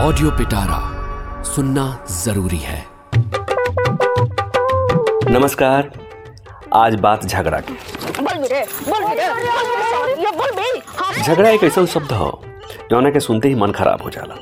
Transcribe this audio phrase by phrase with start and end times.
[0.00, 0.78] Audio पिटारा
[1.54, 2.78] सुनना ज़रूरी है।
[5.34, 5.90] नमस्कार
[6.76, 7.76] आज बात झगड़ा की।
[10.96, 12.30] हाँ। झगड़ा एक ऐसा शब्द हो
[12.90, 14.34] जौना के सुनते ही मन खराब हो जाला।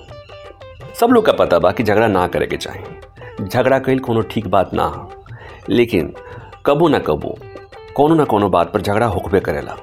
[1.00, 4.46] सब लोग का पता बा कि झगड़ा ना करे के चाही। झगड़ा कईल कोनो ठीक
[4.56, 5.10] बात ना हो
[5.68, 6.14] लेकिन
[6.66, 7.36] कबो ना कबो
[7.96, 9.76] कोनो ना कोनो बात पर झगड़ा होकबे करेला।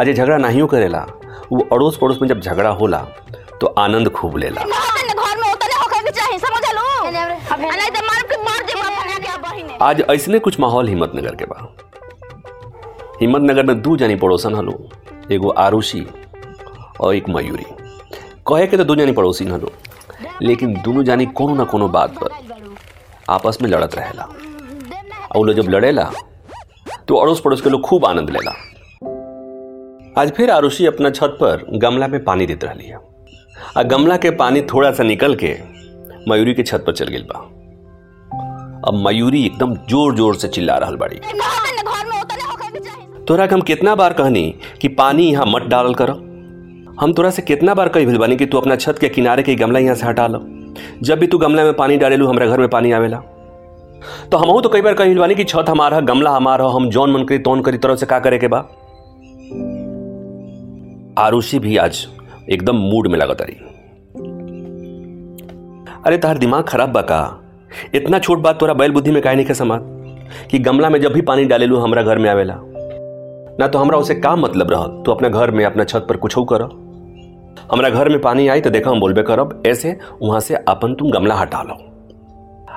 [0.00, 1.06] आज झगड़ा नाहियो करेला
[1.52, 2.98] वो अड़ोस पड़ोस में जब झगड़ा होला
[3.60, 4.64] तो आनंद खूब लेला।
[9.82, 11.58] आज ऐसने कुछ माहौल हिम्मतनगर के बा
[13.20, 14.72] हिम्मतनगर में दू जानी पड़ोसन हलो
[15.32, 16.06] एगो आरुषि
[17.00, 17.64] और एक मयूरी।
[18.48, 19.72] कहे के तो दो जानी पड़ोसी हलो
[20.42, 22.30] लेकिन दोनों जानी कोनो ना कोनो बात पर
[23.30, 24.28] आपस में लड़त रहेला।
[25.36, 26.10] और लोग जब लड़ेला
[27.08, 28.50] तो अड़ोस पड़ोस के लोग खूब आनंद लेला।
[30.20, 32.98] आज फिर आरुषि अपना छत पर गमला में पानी देते रही है।
[33.78, 35.75] आ गमला के पानी थोड़ा सा निकल के
[36.28, 37.38] मयूरी के छत पर चल गई बा।
[38.88, 41.16] अब मयूरी एकदम ज़ोर ज़ोर से चिल्ला रहा बाड़ी।
[43.28, 46.14] तोरा के हम कितना बार कहनी कि पानी यहाँ मत डालल करो।
[47.00, 49.54] हम तोरा से कितना बार कही भेल बानी कि तू अपना छत के किनारे के
[49.54, 50.44] गमला यहाँ से हटा लो।
[51.02, 53.18] जब भी तू गमला में पानी डालेलू हमरा घर में पानी आवेला।
[54.32, 57.24] तो हमहू तो कई बार कही बानी कि छत हमारा गमला हमारा हम जौन मन
[57.24, 58.58] करी तौन करी तरह से का करे के बा।
[61.18, 62.06] आरुषि भी आज
[62.50, 63.56] एकदम मूड में लगत रही
[66.06, 67.42] अरे तार दिमाग खराब बा का
[67.94, 69.86] इतना छोट बात तोरा बैल बुद्धि में काहे नहीं समात?
[70.50, 72.54] कि गमला में जब भी पानी डाले लू, हमारा घर में आवेला।
[73.60, 76.34] ना तो हमरा उसे का मतलब रहल तू अपना घर में, अपना छत पर कुछ
[76.38, 76.62] कर
[77.72, 81.10] हमारा घर में पानी आई तो देखा हम बोलबे करब, ऐसे वहाँ से अपन तुम
[81.10, 81.76] गमला हटा लो।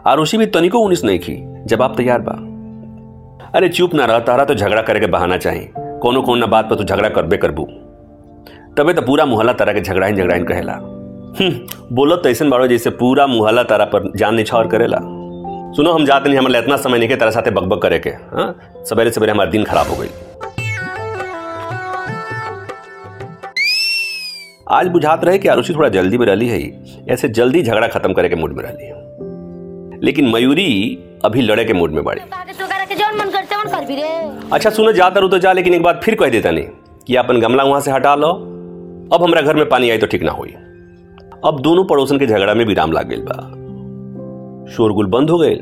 [0.07, 2.31] आरुषि भी तनिको उन्नीस नहीं की, जवाब तैयार बा।
[3.55, 6.69] अरे चुप ना रह, तारा तो झगड़ा करे के बहाना चाहिए कोनो कोनो ना बात
[6.69, 7.63] पर तू झगड़ा करबे करबू।
[8.77, 10.98] तबे तो पूरा मुहल्ला तारा के झगड़ाइन झगड़ाइन कहेला।
[11.91, 14.97] बोलो तो ऐसे बाड़ो जैसे पूरा मुहला तारा पर जान निछावर करेला।
[15.75, 18.55] सुनो, हम जाते नहीं हमारे इतना समय नहीं के तारा साथे बकबक करे के हाँ?
[18.89, 20.07] सवेरे सवेरे हमारा दिन खराब हो गई।
[24.71, 28.29] आज बुझात रहे कि आरुषि थोड़ा जल्दी में रही है। ऐसे जल्दी झगड़ा खत्म करे
[28.29, 32.21] के मूड में रही लेकिन मयूरी अभी लड़े के मूड में बाड़ी।
[34.51, 36.65] अच्छा सुनो जाता रू तो जा, लेकिन एक बात फिर कह देता नहीं
[37.07, 38.31] कि अपन गमला वहाँ से हटा लो।
[39.13, 40.55] अब हमरा घर में पानी आई तो ठीक ना हुई।
[41.45, 43.35] अब दोनों पड़ोसन के झगड़ा में विराम लाग गई बा।
[44.71, 45.59] शोरगुल बंद हो गए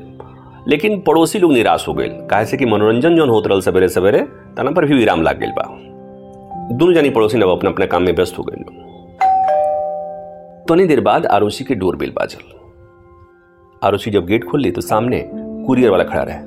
[0.67, 4.21] लेकिन पड़ोसी लोग निराश हो गए काहे से कि मनोरंजन जौन होत रहल सवेरे सवेरे,
[4.57, 5.63] तना पर भी विराम लाग गई बा।
[6.77, 8.63] दोनों जानी पड़ोसी अब अपना अपना काम में व्यस्त हो गए
[10.69, 12.39] तनी देर बाद आरुषि के डोरबेल बाजल।
[13.83, 16.39] आरुषि जब गेट खोल ली तो सामने कुरियर वाला खड़ा रहे।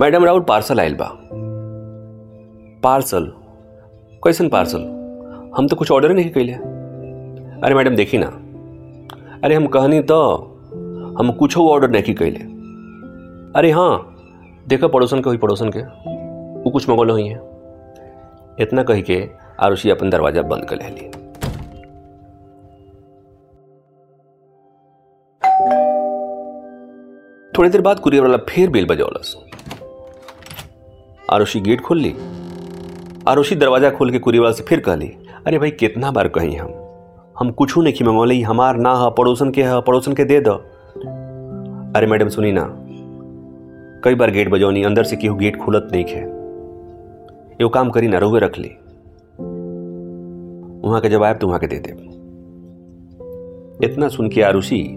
[0.00, 1.10] मैडम राउर पार्सल आयल बा।
[2.82, 3.32] पार्सल?
[4.24, 4.80] कैसन पार्सल?
[5.56, 6.71] हम तो कुछ ऑर्डर नहीं कैले
[7.64, 8.26] अरे मैडम देखी ना।
[9.44, 10.18] अरे हम कहनी तो
[11.18, 12.40] हम कुछ ऑर्डर नहीं कैले
[13.58, 15.80] अरे हाँ देखो पड़ोसन के हुई पड़ोसन के।
[16.62, 17.36] वो कुछ मंगोल हुई है
[18.60, 19.22] इतना कह के
[19.64, 21.08] आरुषि अपन दरवाज़ा बंद कर ली
[27.52, 29.34] थोड़ी देर बाद कुरियर वाला फिर बेल बजौलस
[31.32, 32.14] आरुषि गेट खोल ली।
[33.28, 35.12] आरुषि दरवाज़ा खोल के कुरियर वाला से फिर कहली
[35.46, 36.78] अरे भाई, कितना बार कही हम?
[37.38, 40.52] हम कुछ नहीं मंगौले हमार ना है, पड़ोसन के है, पड़ोसन के दे दो।
[41.96, 42.78] अरे मैडम, सुनी ना।
[44.04, 46.22] कई बार गेट बजौनी अंदर से केहू गेट खुलत नहीं है
[47.52, 48.68] एगो काम करी ना रोवे रख ली।
[50.88, 51.90] वहाँ के जब आए तो वहाँ के दे दे।
[53.86, 54.96] इतना सुन के आरुषि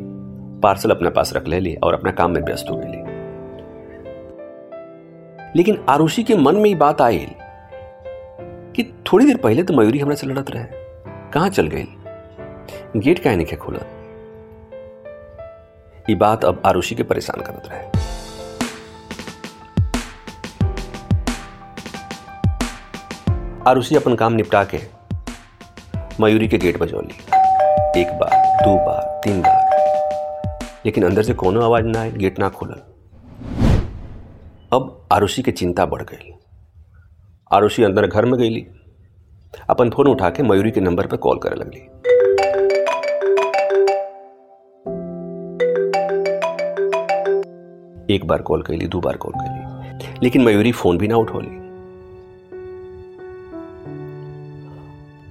[0.64, 3.04] पार्सल अपने पास रख ले ली और अपना काम में व्यस्त हो गई।
[5.56, 7.28] लेकिन आरुषि के मन में ही बात आई
[8.76, 10.66] कि थोड़ी देर पहले तो मयूरी हमरा से लड़त रहे।
[11.34, 11.86] कहाँ चल गई
[12.96, 13.80] गेट काहे नहीं खोला।
[16.10, 17.88] ये बात अब आरुषि के परेशान करत रहे।
[23.68, 24.80] आरुषि अपन काम निपटा के
[26.20, 27.18] मयूरी के गेट बजौली।
[28.02, 32.50] एक बार, दो बार, तीन बार। लेकिन अंदर से कोनो आवाज़ ना आए, गेट ना
[32.50, 32.82] खोलल
[34.74, 36.34] अब आरुषि के चिंता बढ़ गई।
[37.52, 38.68] आरुषि अंदर घर में गईली।
[39.70, 41.90] अपन फ़ोन उठा के मयूरी के नंबर पर कॉल करे लगली
[48.10, 51.66] एक बार कॉल कैली दो बार कॉल कैली लेकिन मयूरी फ़ोन भी ना उठौली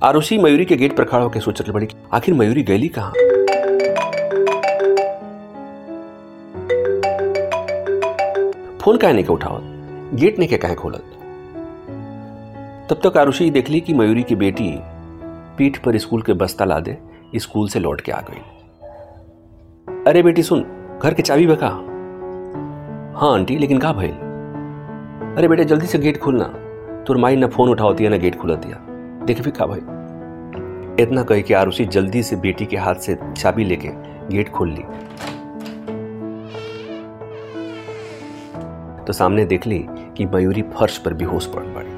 [0.03, 3.13] आरुषि मयूरी के गेट पर खड़ा होकर सोचत बड़ी आखिर मयूरी गईली कहाँ?
[8.79, 9.63] फ़ोन काहे नहीं के उठावत
[10.15, 11.05] गेट नहीं के काहे खोलत?
[12.91, 14.79] तब तक आरुषि देख ली कि मयूरी की बेटी
[15.59, 16.99] पीठ पर स्कूल के बस्ता ला दे
[17.37, 18.43] स्कूल से लौट के आ गई।
[20.07, 20.63] अरे बेटी सुन,
[21.03, 21.94] घर के चाबी बका।
[23.17, 24.13] हाँ आंटी, लेकिन का भइल?
[25.39, 26.45] अरे बेटे, जल्दी से गेट खोलना।
[27.07, 28.77] तोर माई ना फ़ोन उठावती है ना, गेट खुला दिया।
[29.27, 29.81] देख भी का भाई
[31.03, 33.89] इतना कह के आरुषि जल्दी से बेटी के हाथ से चाबी लेके
[34.29, 34.83] गेट खोल ली।
[39.05, 39.87] तो सामने देख ली
[40.17, 41.93] कि मयूरी फर्श पर बेहोश पड़ पड़ी।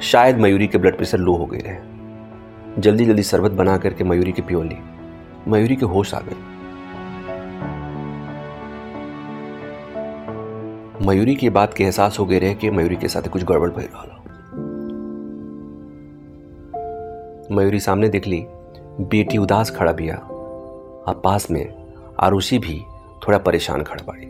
[0.00, 4.32] शायद मयूरी के ब्लड प्रेशर लो हो गए रहे। जल्दी जल्दी शरबत बना करके मयूरी
[4.32, 4.76] की पियो ली।
[5.48, 6.57] मयूरी के होश आ गई
[11.02, 13.88] मयूरी की बात के एहसास हो गए रहे कि मयूरी के साथ कुछ गड़बड़ भय
[13.94, 14.14] रहा
[17.56, 18.46] मयूरी सामने देख ली,
[19.00, 20.16] बेटी उदास खड़ा बिया
[21.06, 21.74] और पास में
[22.20, 22.82] आरुषि भी
[23.28, 24.26] थोड़ा परेशान खड़ा पड़ी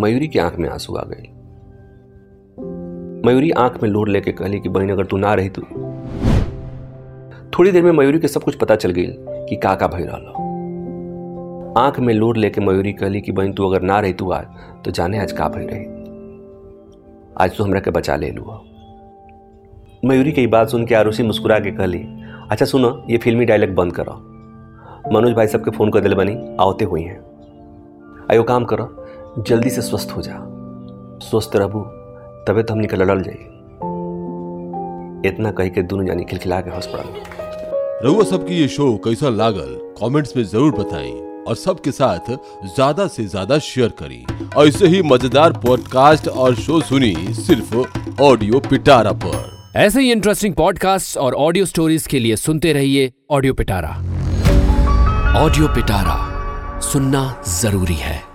[0.00, 1.28] मयूरी की आँख में आँसू आ गए।
[3.28, 5.62] मयूरी आँख में लोर लेके कहली कि, बहन, अगर तू ना रही तो
[7.58, 10.45] थोड़ी देर में मयूरी के सब कुछ पता चल गई कि काका भय रहा
[11.76, 14.44] आँख में लोर लेके मयूरी कहली कि, बहन, तू अगर ना रही, तू आज
[14.84, 15.84] तो जाने आज का भय रही।
[17.40, 18.44] आज तू हमरा के बचा ले लू
[20.04, 21.98] मयूरी की बात सुन के आरुषि मुस्कुरा के कहली
[22.50, 24.12] अच्छा सुनो, ये फिल्मी डायलॉग बंद करो।
[25.12, 27.18] मनोज भाई सबके फ़ोन कर दिल बनी आवते हुई हैं।
[28.32, 28.88] आयो, काम करो,
[29.38, 30.38] जल्दी से स्वस्थ हो जा।
[31.22, 31.80] स्वस्थ रहू
[32.48, 33.44] तबे तो हमनी के लड़ल जाई
[35.30, 39.78] इतना कह के दोनों जानी खिलखिला के हंस पड़ल रउआ सबकी ये शो कैसा लागल,
[40.00, 42.30] कमेंट्स में ज़रूर बताएँ। और सबके साथ
[42.66, 49.12] ज़्यादा से ज़्यादा शेयर करें। ऐसे ही मज़ेदार पॉडकास्ट और शो सुनी सिर्फ़ ऑडियो पिटारा
[49.24, 53.90] पर। ऐसे ही इंटरेस्टिंग पॉडकास्ट और ऑडियो स्टोरीज के लिए सुनते रहिए ऑडियो पिटारा।
[55.36, 58.25] ऑडियो पिटारा सुनना ज़रूरी है।